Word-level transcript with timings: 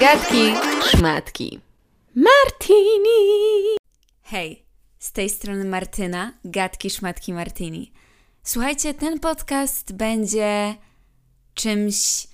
Gadki, 0.00 0.54
szmatki. 0.82 1.60
Martini! 2.14 3.76
Hej, 4.22 4.64
z 4.98 5.12
tej 5.12 5.30
strony 5.30 5.64
Martyna, 5.64 6.32
Gadki 6.44 6.90
Szmatki 6.90 7.32
Martini. 7.32 7.92
Słuchajcie, 8.42 8.94
ten 8.94 9.20
podcast 9.20 9.92
będzie 9.92 10.74
czymś 11.54 12.26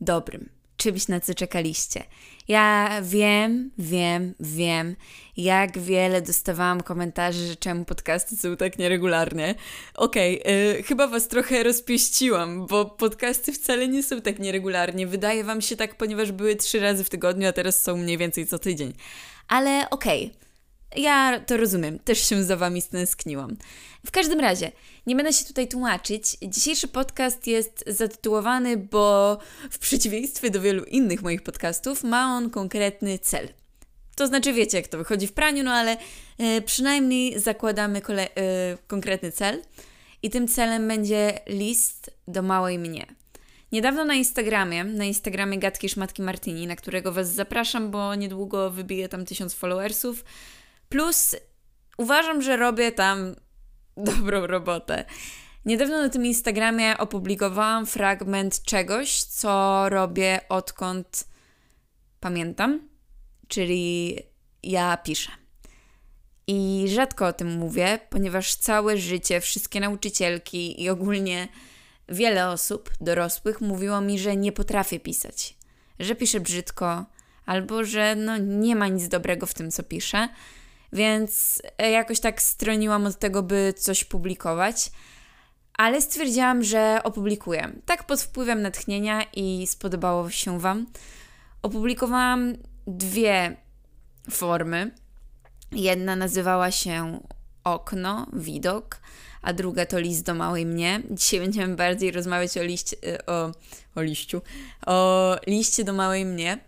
dobrym, 0.00 0.48
czymś 0.82 1.08
na 1.08 1.20
co 1.20 1.34
czekaliście. 1.34 2.04
Ja 2.48 3.00
wiem, 3.02 3.70
wiem, 3.78 4.34
wiem, 4.40 4.96
jak 5.36 5.78
wiele 5.78 6.22
dostawałam 6.22 6.80
komentarzy, 6.80 7.46
że 7.46 7.56
czemu 7.56 7.84
podcasty 7.84 8.36
są 8.36 8.56
tak 8.56 8.78
nieregularnie. 8.78 9.54
Okej, 9.94 10.42
okay, 10.42 10.82
chyba 10.82 11.06
was 11.06 11.28
trochę 11.28 11.62
rozpieściłam, 11.62 12.66
bo 12.66 12.84
podcasty 12.84 13.52
wcale 13.52 13.88
nie 13.88 14.02
są 14.02 14.20
tak 14.20 14.38
nieregularnie. 14.38 15.06
Wydaje 15.06 15.44
wam 15.44 15.60
się 15.60 15.76
tak, 15.76 15.96
ponieważ 15.96 16.32
były 16.32 16.56
trzy 16.56 16.80
razy 16.80 17.04
w 17.04 17.10
tygodniu, 17.10 17.48
a 17.48 17.52
teraz 17.52 17.82
są 17.82 17.96
mniej 17.96 18.18
więcej 18.18 18.46
co 18.46 18.58
tydzień. 18.58 18.92
Ale 19.48 19.90
okej. 19.90 20.26
Okay 20.26 20.42
ja 20.96 21.40
to 21.46 21.56
rozumiem, 21.56 21.98
też 21.98 22.28
się 22.28 22.44
za 22.44 22.56
Wami 22.56 22.82
stęskniłam. 22.82 23.56
W 24.06 24.10
każdym 24.10 24.40
razie, 24.40 24.72
nie 25.06 25.16
będę 25.16 25.32
się 25.32 25.44
tutaj 25.44 25.68
tłumaczyć. 25.68 26.36
Dzisiejszy 26.42 26.88
podcast 26.88 27.46
jest 27.46 27.84
zatytułowany, 27.86 28.76
bo 28.76 29.38
w 29.70 29.78
przeciwieństwie 29.78 30.50
do 30.50 30.60
wielu 30.60 30.84
innych 30.84 31.22
moich 31.22 31.42
podcastów, 31.42 32.04
ma 32.04 32.36
on 32.36 32.50
konkretny 32.50 33.18
cel. 33.18 33.48
To 34.16 34.26
znaczy, 34.26 34.52
wiecie, 34.52 34.76
jak 34.76 34.88
to 34.88 34.98
wychodzi 34.98 35.26
w 35.26 35.32
praniu, 35.32 35.62
no 35.62 35.72
ale 35.72 35.96
e, 36.38 36.62
przynajmniej 36.62 37.40
zakładamy 37.40 38.00
kole- 38.00 38.28
e, 38.36 38.78
konkretny 38.86 39.32
cel. 39.32 39.62
I 40.22 40.30
tym 40.30 40.48
celem 40.48 40.88
będzie 40.88 41.38
list 41.46 42.10
do 42.28 42.42
małej 42.42 42.78
mnie. 42.78 43.06
Niedawno 43.72 44.04
na 44.04 44.14
Instagramie, 44.14 44.84
na 44.84 45.04
Instagramie 45.04 45.58
Gatki 45.58 45.88
Szmatki 45.88 46.22
Martini, 46.22 46.66
na 46.66 46.76
którego 46.76 47.12
Was 47.12 47.34
zapraszam, 47.34 47.90
bo 47.90 48.14
niedługo 48.14 48.70
wybiję 48.70 49.08
tam 49.08 49.24
tysiąc 49.24 49.54
followersów, 49.54 50.24
Plus 50.92 51.36
uważam, 51.96 52.42
że 52.42 52.56
robię 52.56 52.92
tam 52.92 53.34
dobrą 53.96 54.46
robotę. 54.46 55.04
Niedawno 55.64 56.02
na 56.02 56.08
tym 56.08 56.26
Instagramie 56.26 56.98
opublikowałam 56.98 57.86
fragment 57.86 58.62
czegoś, 58.62 59.22
co 59.22 59.84
robię 59.88 60.40
odkąd 60.48 61.24
pamiętam, 62.20 62.88
czyli 63.48 64.18
ja 64.62 64.96
piszę. 64.96 65.32
I 66.46 66.84
rzadko 66.88 67.26
o 67.26 67.32
tym 67.32 67.52
mówię, 67.52 67.98
ponieważ 68.10 68.54
całe 68.54 68.98
życie 68.98 69.40
wszystkie 69.40 69.80
nauczycielki 69.80 70.82
i 70.82 70.88
ogólnie 70.88 71.48
wiele 72.08 72.48
osób 72.48 72.90
dorosłych 73.00 73.60
mówiło 73.60 74.00
mi, 74.00 74.18
że 74.18 74.36
nie 74.36 74.52
potrafię 74.52 75.00
pisać, 75.00 75.56
że 75.98 76.14
piszę 76.14 76.40
brzydko, 76.40 77.04
albo 77.46 77.84
że 77.84 78.14
no, 78.16 78.36
nie 78.38 78.76
ma 78.76 78.88
nic 78.88 79.08
dobrego 79.08 79.46
w 79.46 79.54
tym, 79.54 79.70
co 79.70 79.82
piszę 79.82 80.28
więc 80.92 81.62
e, 81.78 81.90
jakoś 81.90 82.20
tak 82.20 82.42
stroniłam 82.42 83.06
od 83.06 83.18
tego, 83.18 83.42
by 83.42 83.74
coś 83.76 84.04
publikować. 84.04 84.90
Ale 85.78 86.00
stwierdziłam, 86.02 86.62
że 86.62 87.00
opublikuję. 87.04 87.72
Tak 87.86 88.06
pod 88.06 88.22
wpływem 88.22 88.62
natchnienia 88.62 89.22
i 89.34 89.66
spodobało 89.66 90.30
się 90.30 90.60
Wam. 90.60 90.86
Opublikowałam 91.62 92.54
dwie 92.86 93.56
formy. 94.30 94.90
Jedna 95.72 96.16
nazywała 96.16 96.70
się 96.70 97.20
Okno, 97.64 98.26
Widok, 98.32 99.00
a 99.42 99.52
druga 99.52 99.86
to 99.86 99.98
List 99.98 100.26
do 100.26 100.34
Małej 100.34 100.66
Mnie. 100.66 101.02
Dzisiaj 101.10 101.40
będziemy 101.40 101.76
bardziej 101.76 102.10
rozmawiać 102.10 102.58
o 102.58 102.62
liście, 102.62 102.96
e, 103.06 103.26
o, 103.26 103.52
o 103.94 104.02
liściu, 104.02 104.42
o 104.86 105.36
liście 105.46 105.84
do 105.84 105.92
Małej 105.92 106.24
Mnie. 106.24 106.58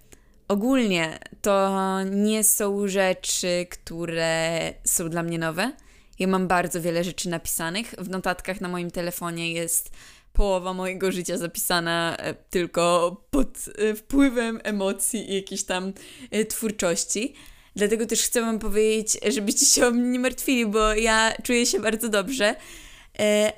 Ogólnie 0.48 1.18
to 1.42 1.78
nie 2.04 2.44
są 2.44 2.88
rzeczy, 2.88 3.66
które 3.70 4.72
są 4.84 5.10
dla 5.10 5.22
mnie 5.22 5.38
nowe. 5.38 5.72
Ja 6.18 6.26
mam 6.26 6.48
bardzo 6.48 6.80
wiele 6.80 7.04
rzeczy 7.04 7.28
napisanych. 7.28 7.94
W 7.98 8.08
notatkach 8.08 8.60
na 8.60 8.68
moim 8.68 8.90
telefonie 8.90 9.52
jest 9.52 9.90
połowa 10.32 10.72
mojego 10.72 11.12
życia 11.12 11.38
zapisana 11.38 12.16
e, 12.16 12.34
tylko 12.34 13.16
pod 13.30 13.48
e, 13.78 13.94
wpływem 13.94 14.60
emocji 14.64 15.30
i 15.30 15.34
jakiejś 15.34 15.64
tam 15.64 15.92
e, 16.30 16.44
twórczości. 16.44 17.34
Dlatego 17.76 18.06
też 18.06 18.22
chcę 18.22 18.40
Wam 18.40 18.58
powiedzieć, 18.58 19.18
żebyście 19.34 19.66
się 19.66 19.86
o 19.86 19.90
mnie 19.90 20.08
nie 20.08 20.18
martwili, 20.18 20.66
bo 20.66 20.94
ja 20.94 21.32
czuję 21.42 21.66
się 21.66 21.80
bardzo 21.80 22.08
dobrze. 22.08 22.54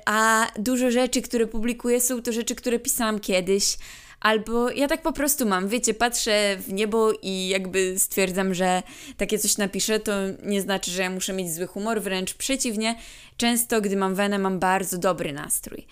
A 0.05 0.47
dużo 0.59 0.91
rzeczy, 0.91 1.21
które 1.21 1.47
publikuję, 1.47 2.01
są 2.01 2.21
to 2.21 2.31
rzeczy, 2.31 2.55
które 2.55 2.79
pisałam 2.79 3.19
kiedyś 3.19 3.77
Albo 4.19 4.69
ja 4.69 4.87
tak 4.87 5.01
po 5.01 5.13
prostu 5.13 5.45
mam, 5.45 5.67
wiecie, 5.67 5.93
patrzę 5.93 6.57
w 6.59 6.73
niebo 6.73 7.11
i 7.21 7.47
jakby 7.47 7.99
stwierdzam, 7.99 8.53
że 8.53 8.83
takie 9.17 9.39
coś 9.39 9.57
napiszę, 9.57 9.99
to 9.99 10.11
nie 10.43 10.61
znaczy, 10.61 10.91
że 10.91 11.01
ja 11.01 11.09
muszę 11.09 11.33
mieć 11.33 11.53
zły 11.53 11.67
humor, 11.67 12.01
wręcz 12.01 12.33
przeciwnie. 12.33 12.95
Często, 13.37 13.81
gdy 13.81 13.97
mam 13.97 14.15
wenę, 14.15 14.39
mam 14.39 14.59
bardzo 14.59 14.97
dobry 14.97 15.33
nastrój. 15.33 15.87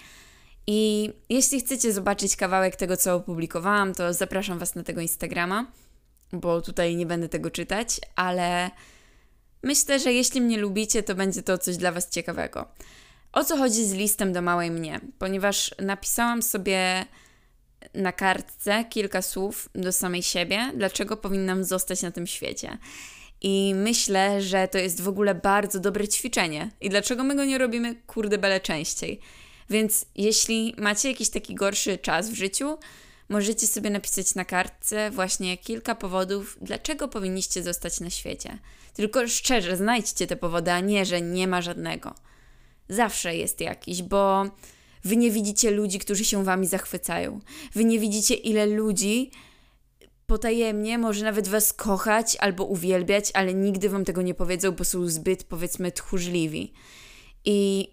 I 0.68 1.12
jeśli 1.30 1.59
chcecie 1.59 1.94
zobaczyć 1.94 2.35
kawałek 2.35 2.75
tego, 2.75 2.97
co 2.97 3.16
opublikowałam, 3.16 3.94
to 3.94 4.14
zapraszam 4.14 4.59
Was 4.59 4.75
na 4.75 4.84
tego 4.84 5.02
Instagrama, 5.02 5.72
bo 6.34 6.62
tutaj 6.62 6.96
nie 6.96 7.06
będę 7.06 7.30
tego 7.30 7.52
czytać, 7.52 8.00
ale 8.16 8.72
myślę, 9.64 10.00
że 10.00 10.14
jeśli 10.14 10.41
mnie 10.41 10.58
lubicie, 10.58 11.03
to 11.03 11.16
będzie 11.16 11.44
to 11.44 11.58
coś 11.58 11.78
dla 11.78 11.91
Was 11.91 12.09
ciekawego. 12.09 12.68
O 13.34 13.44
co 13.44 13.58
chodzi 13.58 13.85
z 13.85 13.94
listem 13.94 14.34
do 14.34 14.41
małej 14.41 14.72
mnie? 14.72 15.00
Ponieważ 15.19 15.75
napisałam 15.80 16.41
sobie 16.41 17.06
na 17.94 18.12
kartce 18.12 18.85
kilka 18.90 19.22
słów 19.22 19.69
do 19.75 19.91
samej 19.91 20.23
siebie, 20.23 20.72
dlaczego 20.75 21.18
powinnam 21.18 21.63
zostać 21.63 22.01
na 22.01 22.12
tym 22.12 22.28
świecie. 22.28 22.78
I 23.41 23.73
myślę, 23.75 24.41
że 24.41 24.68
to 24.68 24.78
jest 24.78 25.01
w 25.01 25.07
ogóle 25.07 25.35
bardzo 25.35 25.79
dobre 25.79 26.07
ćwiczenie. 26.07 26.72
I 26.81 26.90
dlaczego 26.90 27.23
my 27.23 27.35
go 27.35 27.46
nie 27.46 27.57
robimy, 27.57 27.96
kurde 28.07 28.38
bele, 28.38 28.59
częściej. 28.59 29.19
Więc 29.69 30.06
jeśli 30.16 30.75
macie 30.78 31.09
jakiś 31.09 31.29
taki 31.29 31.56
gorszy 31.56 31.97
czas 31.97 32.29
w 32.29 32.35
życiu, 32.35 32.78
możecie 33.29 33.68
sobie 33.68 33.90
napisać 33.90 34.35
na 34.35 34.46
kartce 34.46 35.12
właśnie 35.12 35.57
kilka 35.57 35.96
powodów, 35.96 36.57
dlaczego 36.62 37.07
powinniście 37.07 37.63
zostać 37.63 38.00
na 38.00 38.09
świecie. 38.09 38.57
Tylko 38.94 39.28
szczerze, 39.28 39.78
znajdźcie 39.78 40.28
te 40.28 40.35
powody, 40.35 40.72
a 40.72 40.79
nie, 40.79 41.06
że 41.06 41.22
nie 41.22 41.47
ma 41.47 41.62
żadnego. 41.62 42.16
Zawsze 42.90 43.35
jest 43.35 43.62
jakiś, 43.62 44.03
bo 44.03 44.46
Wy 45.05 45.17
nie 45.17 45.31
widzicie 45.31 45.71
ludzi, 45.71 45.99
którzy 45.99 46.25
się 46.25 46.43
wami 46.43 46.67
zachwycają. 46.67 47.39
Wy 47.73 47.85
nie 47.85 47.99
widzicie, 47.99 48.33
ile 48.33 48.66
ludzi 48.66 49.31
potajemnie 50.27 50.97
może 50.97 51.25
nawet 51.25 51.47
was 51.47 51.73
kochać 51.73 52.38
albo 52.39 52.66
uwielbiać, 52.66 53.31
ale 53.33 53.53
nigdy 53.53 53.89
wam 53.89 54.05
tego 54.05 54.21
nie 54.21 54.33
powiedzą, 54.33 54.71
bo 54.71 54.83
są 54.83 55.07
zbyt, 55.07 55.43
powiedzmy, 55.43 55.91
tchórzliwi. 55.91 56.73
I 57.45 57.89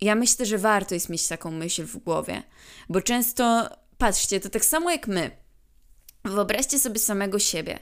ja 0.00 0.14
myślę, 0.14 0.46
że 0.46 0.58
warto 0.58 0.94
jest 0.94 1.08
mieć 1.08 1.28
taką 1.28 1.50
myśl 1.50 1.84
w 1.84 1.96
głowie, 1.96 2.42
bo 2.88 3.00
często, 3.00 3.68
patrzcie, 3.98 4.40
to 4.40 4.48
tak 4.48 4.64
samo 4.64 4.90
jak 4.90 5.08
my. 5.08 5.30
Wyobraźcie 6.24 6.78
sobie 6.78 6.98
samego 6.98 7.38
siebie. 7.38 7.78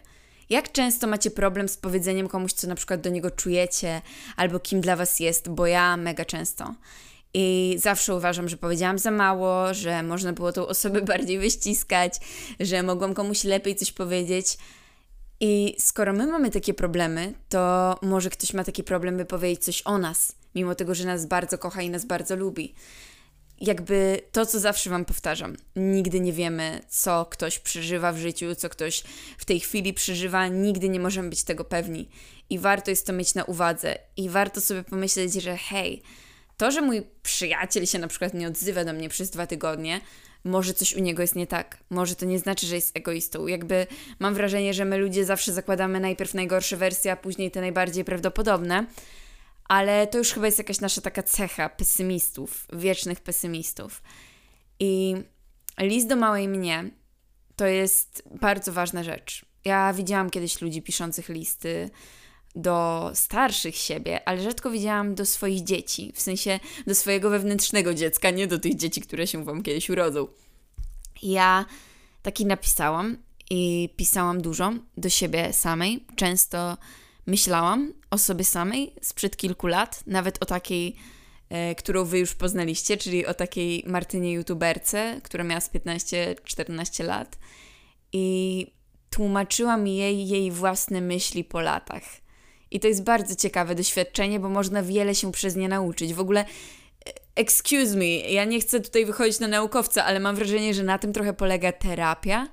Jak 0.50 0.72
często 0.72 1.06
macie 1.06 1.30
problem 1.30 1.68
z 1.68 1.76
powiedzeniem 1.76 2.28
komuś, 2.28 2.52
co 2.52 2.66
na 2.66 2.74
przykład 2.74 3.00
do 3.00 3.10
niego 3.10 3.30
czujecie, 3.30 4.02
albo 4.36 4.60
kim 4.60 4.80
dla 4.80 4.96
was 4.96 5.20
jest, 5.20 5.48
bo 5.48 5.66
ja 5.66 5.96
mega 5.96 6.24
często. 6.24 6.74
I 7.34 7.76
zawsze 7.78 8.14
uważam, 8.14 8.48
że 8.48 8.56
powiedziałam 8.56 8.98
za 8.98 9.10
mało, 9.10 9.74
że 9.74 10.02
można 10.02 10.32
było 10.32 10.52
tą 10.52 10.66
osobę 10.66 11.02
bardziej 11.12 11.38
wyściskać, 11.38 12.14
że 12.60 12.82
mogłam 12.82 13.14
komuś 13.14 13.44
lepiej 13.44 13.76
coś 13.76 13.92
powiedzieć. 13.92 14.58
I 15.40 15.76
skoro 15.78 16.12
my 16.12 16.26
mamy 16.26 16.50
takie 16.50 16.74
problemy, 16.74 17.32
to 17.48 17.94
może 18.02 18.30
ktoś 18.30 18.54
ma 18.54 18.64
taki 18.64 18.84
problem, 18.84 19.16
by 19.16 19.24
powiedzieć 19.24 19.64
coś 19.64 19.82
o 19.84 19.98
nas, 19.98 20.32
mimo 20.54 20.74
tego, 20.74 20.94
że 20.94 21.04
nas 21.04 21.26
bardzo 21.26 21.58
kocha 21.58 21.82
i 21.82 21.90
nas 21.90 22.04
bardzo 22.04 22.36
lubi. 22.36 22.74
Jakby 23.60 24.20
to, 24.32 24.46
co 24.46 24.60
zawsze 24.60 24.90
Wam 24.90 25.04
powtarzam, 25.04 25.56
nigdy 25.76 26.20
nie 26.20 26.32
wiemy, 26.32 26.80
co 26.88 27.26
ktoś 27.30 27.58
przeżywa 27.58 28.12
w 28.12 28.18
życiu, 28.18 28.54
co 28.54 28.68
ktoś 28.68 29.02
w 29.38 29.44
tej 29.44 29.60
chwili 29.60 29.94
przeżywa, 29.94 30.48
nigdy 30.48 30.88
nie 30.88 31.00
możemy 31.00 31.30
być 31.30 31.44
tego 31.44 31.64
pewni. 31.64 32.08
I 32.50 32.58
warto 32.58 32.90
jest 32.90 33.06
to 33.06 33.12
mieć 33.12 33.34
na 33.34 33.44
uwadze, 33.44 33.98
i 34.16 34.28
warto 34.28 34.60
sobie 34.60 34.82
pomyśleć, 34.82 35.32
że 35.32 35.56
hej, 35.56 36.02
to, 36.56 36.70
że 36.70 36.80
mój 36.80 37.02
przyjaciel 37.22 37.86
się 37.86 37.98
na 37.98 38.08
przykład 38.08 38.34
nie 38.34 38.48
odzywa 38.48 38.84
do 38.84 38.92
mnie 38.92 39.08
przez 39.08 39.30
dwa 39.30 39.46
tygodnie, 39.46 40.00
może 40.44 40.74
coś 40.74 40.94
u 40.94 41.00
niego 41.00 41.22
jest 41.22 41.36
nie 41.36 41.46
tak. 41.46 41.78
Może 41.90 42.16
to 42.16 42.26
nie 42.26 42.38
znaczy, 42.38 42.66
że 42.66 42.74
jest 42.74 42.96
egoistą. 42.96 43.46
Jakby 43.46 43.86
mam 44.18 44.34
wrażenie, 44.34 44.74
że 44.74 44.84
my 44.84 44.98
ludzie 44.98 45.24
zawsze 45.24 45.52
zakładamy 45.52 46.00
najpierw 46.00 46.34
najgorsze 46.34 46.76
wersje, 46.76 47.12
a 47.12 47.16
później 47.16 47.50
te 47.50 47.60
najbardziej 47.60 48.04
prawdopodobne. 48.04 48.86
Ale 49.68 50.06
to 50.06 50.18
już 50.18 50.32
chyba 50.32 50.46
jest 50.46 50.58
jakaś 50.58 50.80
nasza 50.80 51.00
taka 51.00 51.22
cecha 51.22 51.68
pesymistów, 51.68 52.66
wiecznych 52.72 53.20
pesymistów. 53.20 54.02
I 54.80 55.14
list 55.80 56.08
do 56.08 56.16
małej 56.16 56.48
mnie 56.48 56.90
to 57.56 57.66
jest 57.66 58.22
bardzo 58.40 58.72
ważna 58.72 59.02
rzecz. 59.02 59.44
Ja 59.64 59.92
widziałam 59.92 60.30
kiedyś 60.30 60.60
ludzi 60.60 60.82
piszących 60.82 61.28
listy 61.28 61.90
do 62.54 63.10
starszych 63.14 63.76
siebie, 63.76 64.28
ale 64.28 64.42
rzadko 64.42 64.70
widziałam 64.70 65.14
do 65.14 65.26
swoich 65.26 65.64
dzieci, 65.64 66.12
w 66.14 66.20
sensie 66.20 66.60
do 66.86 66.94
swojego 66.94 67.30
wewnętrznego 67.30 67.94
dziecka, 67.94 68.30
nie 68.30 68.46
do 68.46 68.58
tych 68.58 68.76
dzieci, 68.76 69.00
które 69.00 69.26
się 69.26 69.44
wam 69.44 69.62
kiedyś 69.62 69.90
urodzą. 69.90 70.28
Ja 71.22 71.64
taki 72.22 72.46
napisałam 72.46 73.16
i 73.50 73.88
pisałam 73.96 74.42
dużo 74.42 74.72
do 74.96 75.08
siebie 75.08 75.52
samej. 75.52 76.04
Często 76.16 76.76
myślałam 77.26 77.92
o 78.10 78.18
sobie 78.18 78.44
samej 78.44 78.94
sprzed 79.02 79.36
kilku 79.36 79.66
lat, 79.66 80.02
nawet 80.06 80.42
o 80.42 80.46
takiej, 80.46 80.96
e, 81.48 81.74
którą 81.74 82.04
wy 82.04 82.18
już 82.18 82.34
poznaliście, 82.34 82.96
czyli 82.96 83.26
o 83.26 83.34
takiej 83.34 83.84
Martynie 83.86 84.32
youtuberce, 84.32 85.20
która 85.22 85.44
miała 85.44 85.60
z 85.60 85.70
15-14 85.70 87.04
lat. 87.04 87.38
I 88.12 88.66
tłumaczyłam 89.10 89.86
jej 89.86 90.28
jej 90.28 90.50
własne 90.50 91.00
myśli 91.00 91.44
po 91.44 91.60
latach. 91.60 92.23
I 92.74 92.80
to 92.80 92.88
jest 92.88 93.02
bardzo 93.02 93.34
ciekawe 93.34 93.74
doświadczenie, 93.74 94.40
bo 94.40 94.48
można 94.48 94.82
wiele 94.82 95.14
się 95.14 95.32
przez 95.32 95.56
nie 95.56 95.68
nauczyć. 95.68 96.14
W 96.14 96.20
ogóle, 96.20 96.40
e, 96.40 97.12
excuse 97.34 97.96
me, 97.96 98.06
ja 98.06 98.44
nie 98.44 98.60
chcę 98.60 98.80
tutaj 98.80 99.06
wychodzić 99.06 99.40
na 99.40 99.48
naukowca, 99.48 100.04
ale 100.04 100.20
mam 100.20 100.36
wrażenie, 100.36 100.74
że 100.74 100.82
na 100.82 100.98
tym 100.98 101.12
trochę 101.12 101.34
polega 101.34 101.72
terapia, 101.72 102.48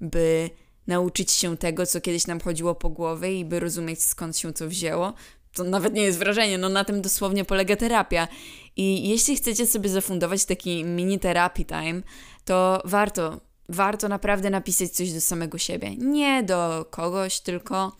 by 0.00 0.50
nauczyć 0.86 1.32
się 1.32 1.56
tego, 1.56 1.86
co 1.86 2.00
kiedyś 2.00 2.26
nam 2.26 2.40
chodziło 2.40 2.74
po 2.74 2.90
głowie 2.90 3.40
i 3.40 3.44
by 3.44 3.60
rozumieć 3.60 4.02
skąd 4.02 4.38
się 4.38 4.52
co 4.52 4.68
wzięło. 4.68 5.12
To 5.52 5.64
nawet 5.64 5.94
nie 5.94 6.02
jest 6.02 6.18
wrażenie, 6.18 6.58
no 6.58 6.68
na 6.68 6.84
tym 6.84 7.02
dosłownie 7.02 7.44
polega 7.44 7.76
terapia. 7.76 8.28
I 8.76 9.08
jeśli 9.08 9.36
chcecie 9.36 9.66
sobie 9.66 9.90
zafundować 9.90 10.44
taki 10.44 10.84
mini 10.84 11.18
therapy 11.18 11.64
time, 11.64 12.02
to 12.44 12.82
warto, 12.84 13.40
warto 13.68 14.08
naprawdę 14.08 14.50
napisać 14.50 14.90
coś 14.90 15.12
do 15.12 15.20
samego 15.20 15.58
siebie. 15.58 15.96
Nie 15.96 16.42
do 16.42 16.86
kogoś, 16.90 17.40
tylko 17.40 17.96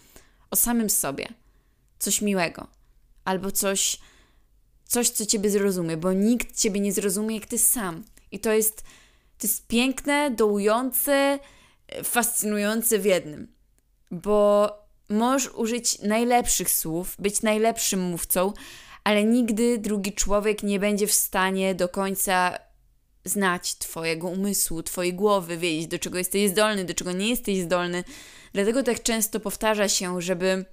o 0.50 0.56
samym 0.56 0.90
sobie. 0.90 1.43
Coś 2.04 2.20
miłego. 2.20 2.66
Albo 3.24 3.50
coś, 3.50 3.98
coś 4.84 5.10
co 5.10 5.26
ciebie 5.26 5.50
zrozumie, 5.50 5.96
bo 5.96 6.12
nikt 6.12 6.56
ciebie 6.56 6.80
nie 6.80 6.92
zrozumie 6.92 7.34
jak 7.34 7.46
ty 7.46 7.58
sam. 7.58 8.04
I 8.32 8.40
to 8.40 8.52
jest, 8.52 8.82
to 9.38 9.46
jest 9.46 9.66
piękne, 9.66 10.30
dołujące, 10.30 11.38
fascynujące 12.04 12.98
w 12.98 13.04
jednym, 13.04 13.52
bo 14.10 14.70
możesz 15.08 15.52
użyć 15.54 15.98
najlepszych 15.98 16.70
słów, 16.70 17.16
być 17.18 17.42
najlepszym 17.42 18.00
mówcą, 18.00 18.52
ale 19.04 19.24
nigdy 19.24 19.78
drugi 19.78 20.12
człowiek 20.12 20.62
nie 20.62 20.80
będzie 20.80 21.06
w 21.06 21.12
stanie 21.12 21.74
do 21.74 21.88
końca 21.88 22.58
znać 23.24 23.74
Twojego 23.74 24.28
umysłu, 24.28 24.82
Twojej 24.82 25.14
głowy, 25.14 25.58
wiedzieć, 25.58 25.86
do 25.86 25.98
czego 25.98 26.18
jesteś 26.18 26.50
zdolny, 26.50 26.84
do 26.84 26.94
czego 26.94 27.12
nie 27.12 27.28
jesteś 27.28 27.58
zdolny. 27.58 28.04
Dlatego 28.52 28.82
tak 28.82 29.02
często 29.02 29.40
powtarza 29.40 29.88
się, 29.88 30.22
żeby 30.22 30.64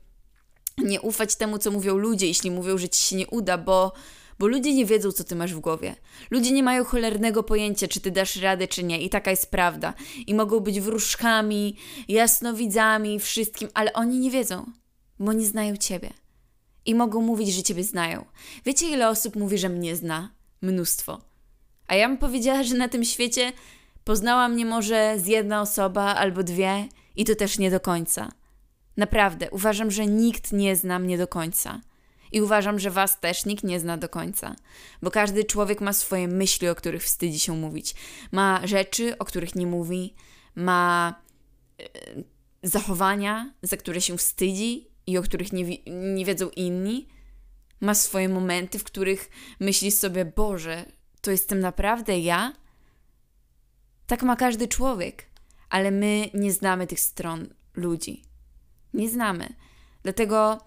nie 0.78 1.02
ufać 1.02 1.36
temu, 1.36 1.58
co 1.58 1.72
mówią 1.72 1.98
ludzie, 1.98 2.28
jeśli 2.28 2.52
mówią, 2.52 2.78
że 2.78 2.90
ci 2.90 3.04
się 3.04 3.16
nie 3.16 3.28
uda, 3.28 3.58
bo 3.58 3.94
bo 4.40 4.48
ludzie 4.48 4.74
nie 4.74 4.86
wiedzą, 4.86 5.12
co 5.12 5.24
ty 5.24 5.36
masz 5.36 5.54
w 5.54 5.60
głowie. 5.60 5.96
Ludzie 6.32 6.52
nie 6.52 6.64
mają 6.64 6.84
cholernego 6.84 7.44
pojęcia, 7.44 7.88
czy 7.88 8.00
ty 8.00 8.12
dasz 8.12 8.36
radę, 8.36 8.68
czy 8.68 8.84
nie. 8.84 9.02
I 9.02 9.10
taka 9.10 9.32
jest 9.32 9.52
prawda. 9.52 9.94
I 10.28 10.36
mogą 10.36 10.60
być 10.60 10.80
wróżkami, 10.80 11.78
jasnowidzami, 12.08 13.20
wszystkim, 13.20 13.70
ale 13.74 13.94
oni 13.94 14.20
nie 14.20 14.32
wiedzą, 14.32 14.66
bo 15.20 15.34
nie 15.34 15.46
znają 15.46 15.78
ciebie. 15.78 16.10
I 16.86 16.96
mogą 16.96 17.22
mówić, 17.22 17.54
że 17.54 17.64
ciebie 17.64 17.84
znają. 17.84 18.26
Wiecie, 18.66 18.88
ile 18.88 19.10
osób 19.10 19.36
mówi, 19.36 19.58
że 19.58 19.70
mnie 19.70 19.96
zna? 19.96 20.32
Mnóstwo. 20.62 21.22
A 21.88 21.96
ja 21.96 22.08
bym 22.08 22.18
powiedziała, 22.18 22.64
że 22.64 22.76
na 22.76 22.88
tym 22.88 23.06
świecie 23.06 23.52
poznała 24.04 24.48
mnie 24.48 24.66
może 24.66 25.16
z 25.20 25.28
jedna 25.28 25.62
osoba 25.62 26.04
albo 26.04 26.44
dwie, 26.44 26.88
i 27.16 27.26
to 27.26 27.36
też 27.36 27.58
nie 27.58 27.72
do 27.72 27.80
końca. 27.80 28.32
Naprawdę, 28.98 29.50
uważam, 29.52 29.92
że 29.92 30.06
nikt 30.06 30.52
nie 30.52 30.76
zna 30.76 31.00
mnie 31.00 31.18
do 31.18 31.28
końca. 31.28 31.82
I 32.32 32.42
uważam, 32.42 32.80
że 32.80 32.92
was 32.92 33.20
też 33.20 33.46
nikt 33.46 33.64
nie 33.64 33.80
zna 33.80 33.98
do 33.98 34.10
końca, 34.10 34.56
bo 35.02 35.12
każdy 35.12 35.44
człowiek 35.44 35.82
ma 35.82 35.94
swoje 35.94 36.28
myśli, 36.28 36.70
o 36.70 36.76
których 36.76 37.04
wstydzi 37.04 37.40
się 37.40 37.58
mówić. 37.58 37.96
Ma 38.32 38.68
rzeczy, 38.68 39.18
o 39.18 39.26
których 39.26 39.56
nie 39.56 39.68
mówi, 39.68 40.16
ma 40.56 41.16
e, 41.80 41.84
zachowania, 42.64 43.54
za 43.62 43.78
które 43.78 44.02
się 44.02 44.18
wstydzi 44.18 44.88
i 45.08 45.18
o 45.18 45.22
których 45.22 45.54
nie, 45.54 45.64
nie 46.14 46.26
wiedzą 46.26 46.50
inni. 46.50 47.08
Ma 47.82 47.94
swoje 47.94 48.30
momenty, 48.30 48.80
w 48.80 48.84
których 48.84 49.30
myśli 49.60 49.92
sobie: 49.92 50.26
Boże, 50.26 50.86
to 51.22 51.32
jestem 51.32 51.60
naprawdę 51.60 52.20
ja? 52.20 52.54
Tak 54.08 54.24
ma 54.24 54.36
każdy 54.36 54.68
człowiek, 54.68 55.26
ale 55.70 55.92
my 55.92 56.30
nie 56.34 56.52
znamy 56.52 56.88
tych 56.88 57.00
stron 57.00 57.54
ludzi. 57.76 58.31
Nie 58.94 59.10
znamy. 59.10 59.54
Dlatego 60.04 60.58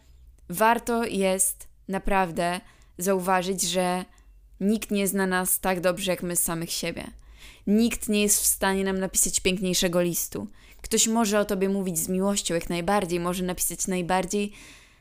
warto 0.48 1.04
jest 1.04 1.68
naprawdę 1.88 2.60
zauważyć, 2.98 3.62
że 3.62 4.04
nikt 4.60 4.90
nie 4.90 5.08
zna 5.08 5.26
nas 5.26 5.60
tak 5.60 5.80
dobrze 5.80 6.10
jak 6.10 6.22
my 6.22 6.36
samych 6.36 6.70
siebie. 6.70 7.04
Nikt 7.66 8.08
nie 8.08 8.22
jest 8.22 8.42
w 8.42 8.46
stanie 8.46 8.84
nam 8.84 8.98
napisać 8.98 9.40
piękniejszego 9.40 10.02
listu. 10.02 10.46
Ktoś 10.82 11.08
może 11.08 11.40
o 11.40 11.44
tobie 11.44 11.68
mówić 11.68 11.98
z 11.98 12.08
miłością 12.08 12.54
jak 12.54 12.70
najbardziej, 12.70 13.20
może 13.20 13.44
napisać 13.44 13.86
najbardziej, 13.86 14.52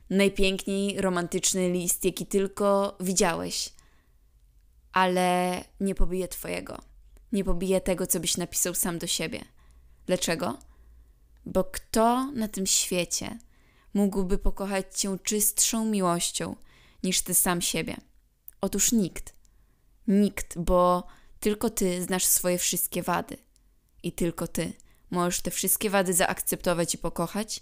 najpiękniej 0.09 1.01
romantyczny 1.01 1.69
list, 1.69 2.05
jaki 2.05 2.25
tylko 2.25 2.97
widziałeś, 2.99 3.69
ale 4.93 5.61
nie 5.79 5.95
pobije 5.95 6.27
twojego. 6.27 6.77
Nie 7.31 7.43
pobije 7.43 7.81
tego, 7.81 8.07
co 8.07 8.19
byś 8.19 8.37
napisał 8.37 8.73
sam 8.73 8.97
do 8.99 9.07
siebie. 9.07 9.45
Dlaczego? 10.05 10.57
Bo 11.45 11.63
kto 11.63 12.31
na 12.31 12.47
tym 12.47 12.67
świecie 12.67 13.39
mógłby 13.93 14.37
pokochać 14.37 14.99
cię 14.99 15.17
czystszą 15.23 15.85
miłością 15.85 16.55
niż 17.03 17.21
ty 17.21 17.33
sam 17.33 17.61
siebie? 17.61 17.97
Otóż 18.61 18.91
nikt. 18.91 19.33
Nikt, 20.07 20.57
bo 20.57 21.07
tylko 21.39 21.69
ty 21.69 22.03
znasz 22.03 22.25
swoje 22.25 22.57
wszystkie 22.57 23.03
wady. 23.03 23.37
I 24.03 24.11
tylko 24.11 24.47
ty 24.47 24.73
możesz 25.11 25.41
te 25.41 25.51
wszystkie 25.51 25.89
wady 25.89 26.13
zaakceptować 26.13 26.93
i 26.93 26.97
pokochać, 26.97 27.61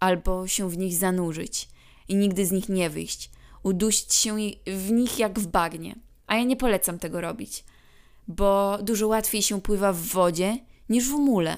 albo 0.00 0.48
się 0.48 0.70
w 0.70 0.78
nich 0.78 0.96
zanurzyć 0.96 1.68
i 2.08 2.16
nigdy 2.16 2.46
z 2.46 2.50
nich 2.52 2.68
nie 2.68 2.90
wyjść, 2.90 3.30
udusić 3.62 4.14
się 4.14 4.36
w 4.66 4.90
nich 4.90 5.18
jak 5.18 5.40
w 5.40 5.46
bagnie. 5.46 5.96
A 6.26 6.36
ja 6.36 6.44
nie 6.44 6.56
polecam 6.56 6.98
tego 6.98 7.20
robić, 7.20 7.64
bo 8.28 8.78
dużo 8.82 9.08
łatwiej 9.08 9.42
się 9.42 9.60
pływa 9.60 9.92
w 9.92 10.00
wodzie 10.00 10.58
niż 10.88 11.08
w 11.08 11.12
mule. 11.12 11.56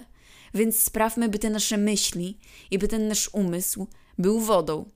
Więc 0.55 0.83
sprawmy, 0.83 1.29
by 1.29 1.39
te 1.39 1.51
nasze 1.51 1.77
myśli 1.77 2.39
i 2.71 2.79
by 2.79 2.89
ten 2.89 3.09
nasz 3.09 3.31
umysł 3.33 3.87
był 4.19 4.41
wodą. 4.41 4.91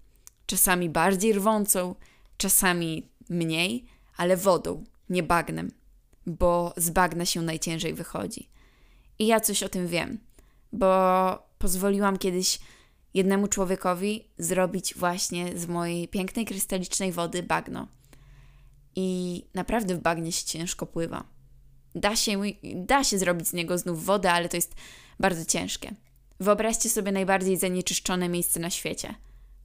Czasami 0.47 0.91
bardziej 0.91 1.33
rwącą, 1.33 1.95
czasami 2.37 3.09
mniej, 3.29 3.85
ale 4.17 4.37
wodą, 4.37 4.85
nie 5.11 5.23
bagnem, 5.23 5.71
bo 6.27 6.75
z 6.77 6.91
bagna 6.91 7.25
się 7.25 7.43
najciężej 7.43 7.95
wychodzi. 7.95 8.49
I 9.19 9.27
ja 9.27 9.41
coś 9.41 9.63
o 9.63 9.69
tym 9.69 9.89
wiem, 9.89 10.19
bo 10.73 11.49
pozwoliłam 11.59 12.19
kiedyś 12.19 12.59
jednemu 13.15 13.49
człowiekowi 13.49 14.29
zrobić 14.39 14.95
właśnie 14.95 15.59
z 15.59 15.67
mojej 15.67 16.09
pięknej 16.09 16.45
krystalicznej 16.45 17.13
wody 17.13 17.43
bagno. 17.43 17.89
I 18.97 19.45
naprawdę 19.55 19.95
w 19.95 20.01
bagnie 20.01 20.33
się 20.33 20.45
ciężko 20.45 20.87
pływa. 20.87 21.38
Da 21.95 22.17
się, 22.17 22.43
da 22.75 23.05
się 23.05 23.19
zrobić 23.19 23.49
z 23.49 23.53
niego 23.53 23.79
znów 23.79 24.05
wodę, 24.05 24.33
ale 24.33 24.49
to 24.49 24.57
jest 24.57 24.75
bardzo 25.21 25.45
ciężkie. 25.45 25.95
Wyobraźcie 26.41 26.91
sobie 26.91 27.13
najbardziej 27.13 27.57
zanieczyszczone 27.57 28.29
miejsce 28.29 28.61
na 28.61 28.71
świecie. 28.71 29.15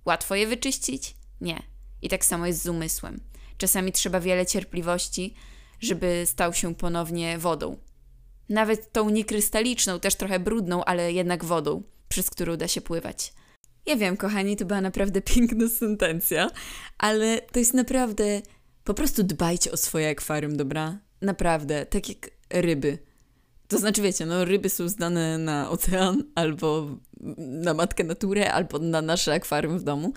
Łatwo 0.06 0.36
je 0.36 0.48
wyczyścić? 0.48 1.16
Nie. 1.42 1.64
I 2.02 2.10
tak 2.10 2.26
samo 2.26 2.48
jest 2.48 2.64
z 2.64 2.68
umysłem. 2.68 3.20
Czasami 3.58 3.92
trzeba 3.92 4.20
wiele 4.20 4.46
cierpliwości, 4.46 5.34
żeby 5.80 6.24
stał 6.26 6.54
się 6.54 6.76
ponownie 6.76 7.38
wodą. 7.38 7.78
Nawet 8.50 8.92
tą 8.92 9.10
niekrystaliczną, 9.10 10.00
też 10.00 10.16
trochę 10.16 10.40
brudną, 10.40 10.86
ale 10.86 11.14
jednak 11.14 11.46
wodą, 11.46 11.84
przez 12.10 12.30
którą 12.30 12.58
da 12.58 12.68
się 12.68 12.82
pływać. 12.82 13.34
Ja 13.86 13.96
wiem, 13.96 14.18
kochani, 14.18 14.58
to 14.58 14.66
była 14.66 14.82
naprawdę 14.82 15.22
piękna 15.36 15.70
sentencja, 15.70 16.50
ale 16.98 17.42
to 17.42 17.60
jest 17.60 17.74
naprawdę. 17.74 18.42
Po 18.84 18.94
prostu 18.94 19.24
dbajcie 19.24 19.72
o 19.72 19.78
swoje 19.78 20.10
akwarium, 20.10 20.58
dobra? 20.58 20.98
Naprawdę, 21.24 21.86
tak 21.86 22.10
jak 22.10 22.30
ryby. 22.50 22.98
To 23.68 23.78
znaczy, 23.78 24.02
wiecie, 24.02 24.26
no 24.26 24.46
ryby 24.46 24.70
są 24.70 24.90
zdane 24.90 25.38
na 25.38 25.70
ocean, 25.70 26.24
albo 26.36 26.88
na 27.38 27.74
matkę 27.74 28.04
naturę, 28.04 28.54
albo 28.54 28.80
na 28.80 29.02
nasze 29.02 29.34
akwarium 29.34 29.80
w 29.80 29.84
domu, 29.84 30.14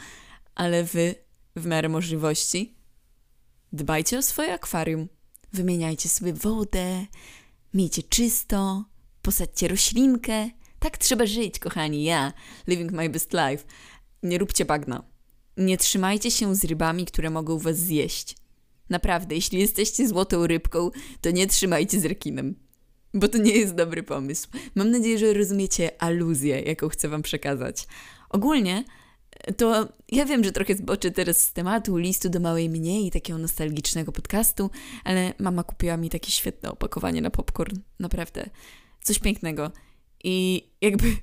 ale 0.55 0.85
wy 0.85 1.15
w 1.57 1.67
miarę 1.67 1.89
możliwości 1.89 2.77
dbajcie 3.73 4.19
o 4.19 4.23
swoje 4.23 4.55
akwarium. 4.55 5.09
Wymieniajcie 5.53 6.09
sobie 6.09 6.33
wodę, 6.33 7.07
miejcie 7.75 8.03
czysto, 8.03 8.85
posadźcie 9.23 9.69
roślinkę. 9.69 10.51
Tak 10.79 10.99
trzeba 10.99 11.27
żyć, 11.27 11.59
kochani. 11.59 12.05
Ja, 12.05 12.33
living 12.67 12.93
my 12.93 13.09
best 13.09 13.33
life. 13.33 13.65
Nie 14.23 14.39
róbcie 14.39 14.65
bagna. 14.65 15.03
Nie 15.57 15.79
trzymajcie 15.79 16.31
się 16.31 16.55
z 16.55 16.65
rybami, 16.65 17.07
które 17.07 17.31
mogą 17.31 17.59
was 17.59 17.77
zjeść. 17.77 18.37
Naprawdę, 18.91 19.35
jeśli 19.35 19.61
jesteście 19.61 20.09
złotą 20.09 20.47
rybką, 20.47 20.91
to 21.21 21.31
nie 21.31 21.47
trzymajcie 21.47 22.01
z 22.01 22.05
rekinem 22.05 22.55
bo 23.15 23.29
to 23.29 23.39
nie 23.39 23.57
jest 23.57 23.75
dobry 23.75 24.03
pomysł. 24.03 24.49
Mam 24.75 24.91
nadzieję, 24.91 25.19
że 25.19 25.33
rozumiecie 25.33 26.03
aluzję, 26.03 26.61
jaką 26.61 26.89
chcę 26.89 27.09
Wam 27.09 27.23
przekazać. 27.23 27.87
Ogólnie 28.31 28.85
to 29.57 29.89
ja 30.13 30.25
wiem, 30.25 30.45
że 30.45 30.53
trochę 30.53 30.75
zboczę 30.75 31.11
teraz 31.11 31.41
z 31.41 31.53
tematu 31.53 31.97
listu 31.97 32.29
do 32.29 32.41
małej 32.41 32.71
mnie 32.71 33.07
i 33.07 33.11
takiego 33.11 33.39
nostalgicznego 33.39 34.13
podcastu, 34.13 34.71
ale 35.05 35.35
mama 35.39 35.63
kupiła 35.63 35.97
mi 35.97 36.11
takie 36.11 36.31
świetne 36.31 36.71
opakowanie 36.71 37.23
na 37.23 37.31
popcorn. 37.31 37.77
Naprawdę. 38.01 38.51
Coś 39.03 39.19
pięknego. 39.19 39.71
I 40.25 40.67
jakby 40.81 41.17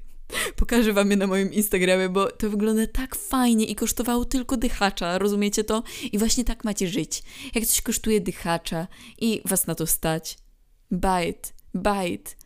pokażę 0.56 0.94
wam 0.94 1.12
je 1.12 1.18
na 1.18 1.28
moim 1.28 1.54
Instagramie, 1.54 2.10
bo 2.10 2.32
to 2.32 2.50
wygląda 2.50 2.88
tak 2.88 3.16
fajnie 3.16 3.66
i 3.66 3.76
kosztowało 3.76 4.26
tylko 4.26 4.58
dychacza, 4.58 5.18
rozumiecie 5.18 5.64
to? 5.64 5.84
I 6.12 6.18
właśnie 6.18 6.44
tak 6.44 6.64
macie 6.64 6.88
żyć. 6.88 7.24
Jak 7.56 7.66
coś 7.66 7.82
kosztuje 7.82 8.22
dychacza 8.22 8.88
i 9.20 9.42
was 9.46 9.68
na 9.68 9.76
to 9.76 9.88
stać. 9.88 10.38
Buy 10.92 12.08
it. 12.08 12.38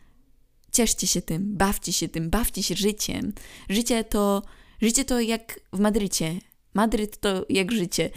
Cieszcie 0.72 1.06
się 1.06 1.22
tym, 1.22 1.56
bawcie 1.56 1.92
się 1.92 2.08
tym, 2.08 2.30
bawcie 2.30 2.62
się 2.62 2.74
życiem. 2.74 3.32
Życie 3.68 4.04
to 4.04 4.42
Życie 4.82 5.04
to 5.04 5.20
jak 5.20 5.60
w 5.72 5.78
Madrycie. 5.78 6.38
Madryt 6.74 7.20
to 7.20 7.46
jak 7.48 7.72
życie. 7.72 8.10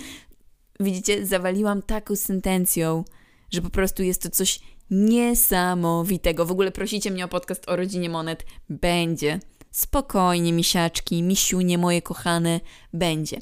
Widzicie, 0.79 1.25
zawaliłam 1.25 1.81
taką 1.81 2.15
sentencją, 2.15 3.03
że 3.51 3.61
po 3.61 3.69
prostu 3.69 4.03
jest 4.03 4.21
to 4.21 4.29
coś 4.29 4.59
niesamowitego. 4.91 6.45
W 6.45 6.51
ogóle 6.51 6.71
prosicie 6.71 7.11
mnie 7.11 7.25
o 7.25 7.27
podcast 7.27 7.69
o 7.69 7.75
rodzinie 7.75 8.09
monet. 8.09 8.45
Będzie. 8.69 9.39
Spokojnie, 9.71 10.53
misiaczki, 10.53 11.23
misiunie 11.23 11.77
moje 11.77 12.01
kochane, 12.01 12.59
będzie. 12.93 13.37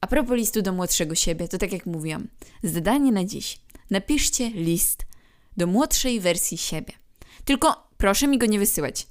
A 0.00 0.06
propos 0.06 0.36
listu 0.36 0.62
do 0.62 0.72
młodszego 0.72 1.14
siebie, 1.14 1.48
to 1.48 1.58
tak 1.58 1.72
jak 1.72 1.86
mówiłam, 1.86 2.28
zadanie 2.62 3.12
na 3.12 3.24
dziś. 3.24 3.60
Napiszcie 3.90 4.50
list 4.50 5.06
do 5.56 5.66
młodszej 5.66 6.20
wersji 6.20 6.58
siebie. 6.58 6.92
Tylko 7.44 7.88
proszę 7.96 8.26
mi 8.26 8.38
go 8.38 8.46
nie 8.46 8.58
wysyłać. 8.58 9.06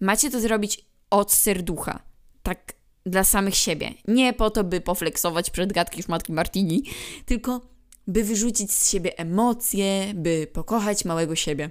Macie 0.00 0.30
to 0.30 0.40
zrobić 0.40 0.84
od 1.10 1.32
serducha 1.32 2.02
tak 2.42 2.72
dla 3.06 3.24
samych 3.24 3.54
siebie. 3.54 3.94
Nie 4.08 4.32
po 4.32 4.50
to, 4.50 4.64
by 4.64 4.80
pofleksować 4.80 5.50
przed 5.50 5.72
gadki 5.72 6.02
szmatki 6.02 6.32
Martini, 6.32 6.82
tylko 7.26 7.60
by 8.06 8.24
wyrzucić 8.24 8.72
z 8.72 8.90
siebie 8.90 9.18
emocje, 9.18 10.14
by 10.14 10.46
pokochać 10.52 11.04
małego 11.04 11.36
siebie. 11.36 11.70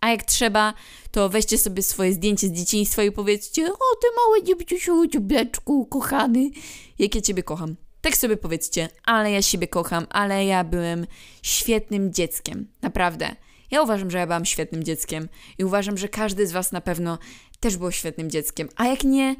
A 0.00 0.10
jak 0.10 0.22
trzeba, 0.22 0.74
to 1.10 1.28
weźcie 1.28 1.58
sobie 1.58 1.82
swoje 1.82 2.12
zdjęcie 2.12 2.48
z 2.48 2.52
dzieciństwa 2.52 3.02
i 3.02 3.12
powiedzcie 3.12 3.66
o 3.66 3.96
ty 4.00 4.06
małe 4.16 4.42
dziebciusiu, 4.42 5.06
dziubeczku, 5.06 5.86
kochany, 5.86 6.50
jak 6.98 7.14
ja 7.14 7.20
ciebie 7.20 7.42
kocham. 7.42 7.76
Tak 8.00 8.16
sobie 8.16 8.36
powiedzcie, 8.36 8.88
ale 9.04 9.32
ja 9.32 9.42
siebie 9.42 9.68
kocham, 9.68 10.06
ale 10.10 10.46
ja 10.46 10.64
byłem 10.64 11.06
świetnym 11.42 12.12
dzieckiem. 12.12 12.68
Naprawdę. 12.82 13.36
Ja 13.70 13.82
uważam, 13.82 14.10
że 14.10 14.18
ja 14.18 14.26
byłam 14.26 14.44
świetnym 14.44 14.84
dzieckiem 14.84 15.28
i 15.58 15.64
uważam, 15.64 15.98
że 15.98 16.08
każdy 16.08 16.46
z 16.46 16.52
was 16.52 16.72
na 16.72 16.80
pewno 16.80 17.18
też 17.60 17.76
był 17.76 17.92
świetnym 17.92 18.30
dzieckiem. 18.30 18.68
A 18.76 18.86
jak 18.86 19.04
nie, 19.04 19.36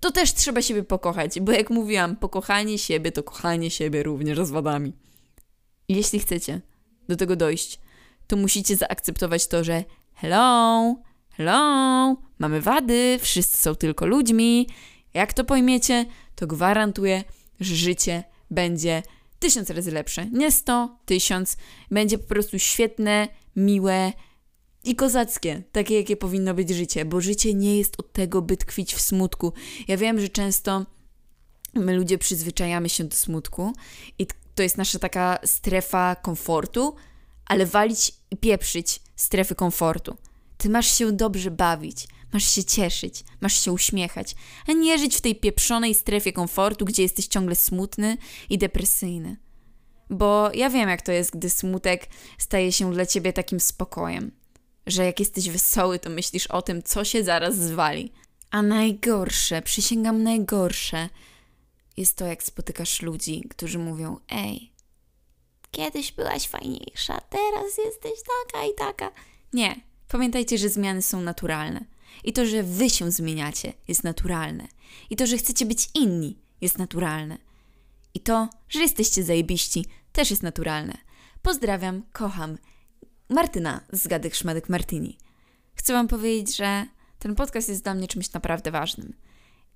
to 0.00 0.12
też 0.12 0.34
trzeba 0.34 0.62
siebie 0.62 0.82
pokochać, 0.82 1.40
bo 1.40 1.52
jak 1.52 1.70
mówiłam, 1.70 2.16
pokochanie 2.16 2.78
siebie 2.78 3.12
to 3.12 3.22
kochanie 3.22 3.70
siebie 3.70 4.02
również 4.02 4.38
z 4.38 4.50
wadami. 4.50 4.92
Jeśli 5.88 6.18
chcecie 6.18 6.60
do 7.08 7.16
tego 7.16 7.36
dojść, 7.36 7.80
to 8.28 8.36
musicie 8.36 8.76
zaakceptować 8.76 9.46
to, 9.46 9.64
że 9.64 9.84
hello, 10.14 10.96
hello, 11.30 12.16
mamy 12.38 12.60
wady, 12.60 13.18
wszyscy 13.20 13.56
są 13.56 13.74
tylko 13.74 14.06
ludźmi. 14.06 14.68
Jak 15.14 15.32
to 15.32 15.44
pojmiecie, 15.44 16.06
to 16.34 16.46
gwarantuję, 16.46 17.24
że 17.60 17.74
życie 17.74 18.24
będzie 18.50 19.02
tysiąc 19.38 19.70
razy 19.70 19.90
lepsze. 19.90 20.26
Nie 20.26 20.52
sto, 20.52 20.98
tysiąc. 21.04 21.56
Będzie 21.90 22.18
po 22.18 22.28
prostu 22.28 22.58
świetne, 22.58 23.28
miłe, 23.56 24.12
i 24.84 24.96
kozackie, 24.96 25.62
takie 25.72 25.96
jakie 25.96 26.16
powinno 26.16 26.54
być 26.54 26.70
życie, 26.70 27.04
bo 27.04 27.20
życie 27.20 27.54
nie 27.54 27.78
jest 27.78 28.00
od 28.00 28.12
tego, 28.12 28.42
by 28.42 28.56
tkwić 28.56 28.94
w 28.94 29.00
smutku. 29.00 29.52
Ja 29.88 29.96
wiem, 29.96 30.20
że 30.20 30.28
często 30.28 30.86
my 31.74 31.96
ludzie 31.96 32.18
przyzwyczajamy 32.18 32.88
się 32.88 33.04
do 33.04 33.16
smutku 33.16 33.72
i 34.18 34.26
to 34.54 34.62
jest 34.62 34.78
nasza 34.78 34.98
taka 34.98 35.38
strefa 35.44 36.16
komfortu, 36.16 36.94
ale 37.48 37.66
walić 37.66 38.12
i 38.30 38.36
pieprzyć 38.36 39.00
strefy 39.16 39.54
komfortu. 39.54 40.16
Ty 40.56 40.70
masz 40.70 40.98
się 40.98 41.12
dobrze 41.12 41.50
bawić, 41.50 42.08
masz 42.32 42.44
się 42.44 42.64
cieszyć, 42.64 43.24
masz 43.40 43.64
się 43.64 43.72
uśmiechać, 43.72 44.34
a 44.66 44.72
nie 44.72 44.98
żyć 44.98 45.16
w 45.16 45.20
tej 45.20 45.36
pieprzonej 45.36 45.94
strefie 45.94 46.32
komfortu, 46.32 46.84
gdzie 46.84 47.02
jesteś 47.02 47.26
ciągle 47.26 47.54
smutny 47.54 48.16
i 48.50 48.58
depresyjny. 48.58 49.36
Bo 50.10 50.50
ja 50.54 50.70
wiem, 50.70 50.88
jak 50.88 51.02
to 51.02 51.12
jest, 51.12 51.30
gdy 51.30 51.50
smutek 51.50 52.08
staje 52.38 52.72
się 52.72 52.92
dla 52.92 53.06
ciebie 53.06 53.32
takim 53.32 53.60
spokojem 53.60 54.38
że 54.88 55.04
jak 55.04 55.20
jesteś 55.20 55.50
wesoły, 55.50 55.98
to 55.98 56.10
myślisz 56.10 56.46
o 56.46 56.62
tym, 56.62 56.82
co 56.82 57.04
się 57.04 57.24
zaraz 57.24 57.56
zwali. 57.56 58.12
A 58.50 58.62
najgorsze, 58.62 59.62
przysięgam 59.62 60.22
najgorsze, 60.22 61.08
jest 61.96 62.16
to, 62.16 62.26
jak 62.26 62.42
spotykasz 62.42 63.02
ludzi, 63.02 63.44
którzy 63.50 63.78
mówią: 63.78 64.16
Ej, 64.28 64.72
kiedyś 65.70 66.12
byłaś 66.12 66.48
fajniejsza, 66.48 67.20
teraz 67.20 67.78
jesteś 67.78 68.12
taka 68.52 68.64
i 68.66 68.74
taka. 68.74 69.10
Nie, 69.52 69.80
pamiętajcie, 70.08 70.58
że 70.58 70.68
zmiany 70.68 71.02
są 71.02 71.20
naturalne. 71.20 71.84
I 72.24 72.32
to, 72.32 72.46
że 72.46 72.62
wy 72.62 72.90
się 72.90 73.10
zmieniacie, 73.10 73.72
jest 73.88 74.04
naturalne. 74.04 74.68
I 75.10 75.16
to, 75.16 75.26
że 75.26 75.38
chcecie 75.38 75.66
być 75.66 75.88
inni, 75.94 76.38
jest 76.60 76.78
naturalne. 76.78 77.38
I 78.14 78.20
to, 78.20 78.48
że 78.68 78.80
jesteście 78.80 79.24
zajebiści, 79.24 79.84
też 80.12 80.30
jest 80.30 80.42
naturalne. 80.42 80.98
Pozdrawiam, 81.42 82.02
kocham 82.12 82.58
Martyna 83.28 83.80
z 83.92 84.06
Gadek 84.06 84.34
Szmadek 84.34 84.68
Martini. 84.68 85.18
Chcę 85.74 85.92
Wam 85.92 86.08
powiedzieć, 86.08 86.56
że 86.56 86.86
ten 87.18 87.34
podcast 87.34 87.68
jest 87.68 87.82
dla 87.82 87.94
mnie 87.94 88.08
czymś 88.08 88.32
naprawdę 88.32 88.70
ważnym. 88.70 89.16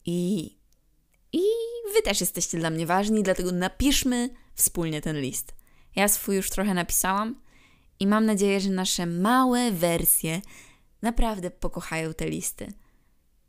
I, 0.06 0.44
I 1.32 1.42
Wy 1.94 2.02
też 2.04 2.20
jesteście 2.20 2.58
dla 2.58 2.70
mnie 2.70 2.86
ważni, 2.86 3.22
dlatego 3.22 3.52
napiszmy 3.52 4.30
wspólnie 4.54 5.00
ten 5.00 5.20
list. 5.20 5.54
Ja 5.96 6.08
swój 6.08 6.36
już 6.36 6.50
trochę 6.50 6.74
napisałam 6.74 7.40
i 8.00 8.06
mam 8.06 8.26
nadzieję, 8.26 8.60
że 8.60 8.70
nasze 8.70 9.06
małe 9.06 9.70
wersje 9.70 10.40
naprawdę 11.02 11.50
pokochają 11.50 12.14
te 12.14 12.30
listy. 12.30 12.72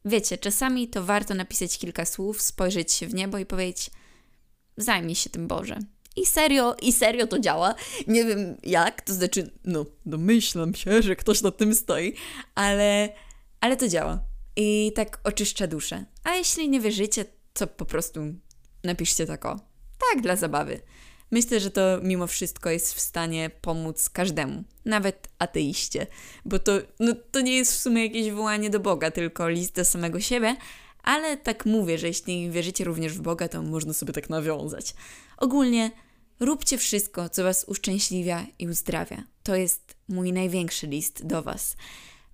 Wiecie, 0.05 0.37
czasami 0.37 0.87
to 0.87 1.03
warto 1.03 1.33
napisać 1.33 1.77
kilka 1.77 2.05
słów, 2.05 2.41
spojrzeć 2.41 2.91
się 2.91 3.07
w 3.07 3.13
niebo 3.13 3.37
i 3.37 3.45
powiedzieć: 3.45 3.91
Zajmij 4.77 5.15
się 5.15 5.29
tym 5.29 5.47
Boże. 5.47 5.79
I 6.15 6.25
serio, 6.25 6.75
i 6.81 6.93
serio 6.93 7.27
to 7.27 7.39
działa. 7.39 7.75
Nie 8.07 8.25
wiem 8.25 8.57
jak, 8.63 9.01
to 9.01 9.13
znaczy, 9.13 9.51
no, 9.63 9.85
domyślam 10.05 10.75
się, 10.75 11.01
że 11.01 11.15
ktoś 11.15 11.41
na 11.41 11.51
tym 11.51 11.75
stoi, 11.75 12.13
ale, 12.55 13.09
ale 13.61 13.77
to 13.77 13.87
działa. 13.87 14.19
I 14.55 14.91
tak 14.95 15.19
oczyszcza 15.23 15.67
duszę. 15.67 16.05
A 16.23 16.35
jeśli 16.35 16.69
nie 16.69 16.79
wierzycie, 16.79 17.25
to 17.53 17.67
po 17.67 17.85
prostu 17.85 18.21
napiszcie 18.83 19.25
tak 19.25 19.45
o. 19.45 19.59
Tak, 20.11 20.23
dla 20.23 20.35
zabawy. 20.35 20.79
Myślę, 21.33 21.59
że 21.59 21.71
to 21.71 21.81
mimo 22.03 22.27
wszystko 22.27 22.69
jest 22.69 22.93
w 22.93 22.99
stanie 22.99 23.51
pomóc 23.61 24.09
każdemu, 24.09 24.63
nawet 24.85 25.27
ateiście, 25.39 26.07
bo 26.45 26.59
to, 26.59 26.71
no, 26.99 27.13
to 27.31 27.41
nie 27.41 27.55
jest 27.55 27.73
w 27.73 27.77
sumie 27.77 28.03
jakieś 28.03 28.31
wołanie 28.31 28.69
do 28.69 28.79
Boga, 28.79 29.11
tylko 29.11 29.49
list 29.49 29.75
do 29.75 29.85
samego 29.85 30.19
siebie, 30.19 30.55
ale 31.03 31.37
tak 31.37 31.65
mówię, 31.65 31.97
że 31.97 32.07
jeśli 32.07 32.51
wierzycie 32.51 32.83
również 32.83 33.13
w 33.13 33.21
Boga, 33.21 33.47
to 33.47 33.61
można 33.61 33.93
sobie 33.93 34.13
tak 34.13 34.29
nawiązać. 34.29 34.93
Ogólnie 35.37 35.91
róbcie 36.39 36.77
wszystko, 36.77 37.29
co 37.29 37.43
Was 37.43 37.65
uszczęśliwia 37.67 38.45
i 38.59 38.67
uzdrawia. 38.67 39.23
To 39.43 39.55
jest 39.55 39.95
mój 40.07 40.33
największy 40.33 40.87
list 40.87 41.25
do 41.25 41.41
Was, 41.41 41.75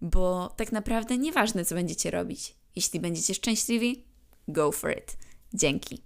bo 0.01 0.53
tak 0.57 0.71
naprawdę 0.71 1.17
nieważne, 1.17 1.65
co 1.65 1.75
będziecie 1.75 2.11
robić. 2.11 2.55
Jeśli 2.75 2.99
będziecie 2.99 3.33
szczęśliwi, 3.33 4.03
go 4.47 4.71
for 4.71 4.91
it. 4.97 5.17
Dzięki. 5.53 5.97